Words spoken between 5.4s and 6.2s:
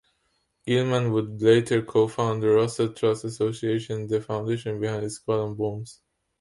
and Bones.